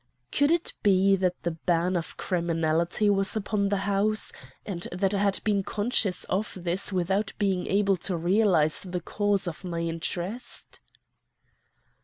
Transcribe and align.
Could 0.31 0.49
it 0.51 0.73
be 0.81 1.15
that 1.17 1.43
the 1.43 1.51
ban 1.51 1.95
of 1.95 2.17
criminality 2.17 3.07
was 3.07 3.35
upon 3.35 3.69
the 3.69 3.77
house, 3.85 4.33
and 4.65 4.87
that 4.91 5.13
I 5.13 5.19
had 5.19 5.39
been 5.43 5.61
conscious 5.61 6.23
of 6.23 6.57
this 6.59 6.91
without 6.91 7.33
being 7.37 7.67
able 7.67 7.97
to 7.97 8.17
realize 8.17 8.81
the 8.81 9.01
cause 9.01 9.45
of 9.47 9.63
my 9.63 9.81
interest? 9.81 10.79